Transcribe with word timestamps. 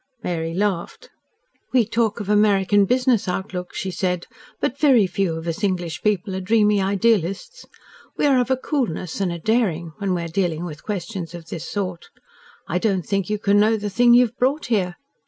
Mary 0.23 0.55
laughed. 0.55 1.11
"We 1.73 1.85
talk 1.85 2.19
of 2.19 2.27
American 2.27 2.85
business 2.85 3.27
outlook," 3.27 3.75
she 3.75 3.91
said, 3.91 4.25
"but 4.59 4.79
very 4.79 5.05
few 5.05 5.35
of 5.35 5.45
us 5.45 5.63
English 5.63 6.01
people 6.01 6.35
are 6.35 6.41
dreamy 6.41 6.81
idealists. 6.81 7.67
We 8.17 8.25
are 8.25 8.39
of 8.41 8.49
a 8.49 8.57
coolness 8.57 9.21
and 9.21 9.31
a 9.31 9.37
daring 9.37 9.91
when 9.99 10.15
we 10.15 10.23
are 10.23 10.27
dealing 10.27 10.65
with 10.65 10.81
questions 10.81 11.35
of 11.35 11.49
this 11.49 11.69
sort. 11.69 12.09
I 12.67 12.79
don't 12.79 13.05
think 13.05 13.29
you 13.29 13.37
can 13.37 13.59
know 13.59 13.77
the 13.77 13.91
thing 13.91 14.15
you 14.15 14.25
have 14.25 14.37
brought 14.39 14.65
here. 14.73 14.95